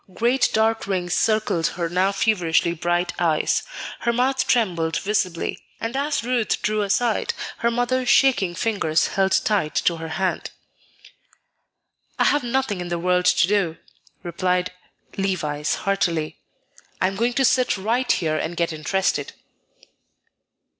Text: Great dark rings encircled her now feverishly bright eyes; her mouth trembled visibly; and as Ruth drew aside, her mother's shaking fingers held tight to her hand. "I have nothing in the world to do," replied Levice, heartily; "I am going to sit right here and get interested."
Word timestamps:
Great 0.15 0.49
dark 0.51 0.87
rings 0.87 1.13
encircled 1.13 1.67
her 1.77 1.87
now 1.87 2.11
feverishly 2.11 2.73
bright 2.73 3.13
eyes; 3.19 3.61
her 3.99 4.11
mouth 4.11 4.47
trembled 4.47 4.97
visibly; 4.97 5.59
and 5.79 5.95
as 5.95 6.23
Ruth 6.23 6.59
drew 6.63 6.81
aside, 6.81 7.35
her 7.57 7.69
mother's 7.69 8.09
shaking 8.09 8.55
fingers 8.55 9.09
held 9.09 9.31
tight 9.45 9.75
to 9.75 9.97
her 9.97 10.07
hand. 10.07 10.49
"I 12.17 12.23
have 12.23 12.41
nothing 12.41 12.81
in 12.81 12.87
the 12.87 12.97
world 12.97 13.25
to 13.25 13.47
do," 13.47 13.77
replied 14.23 14.71
Levice, 15.19 15.75
heartily; 15.75 16.39
"I 16.99 17.05
am 17.05 17.15
going 17.15 17.33
to 17.33 17.45
sit 17.45 17.77
right 17.77 18.11
here 18.11 18.37
and 18.37 18.57
get 18.57 18.73
interested." 18.73 19.33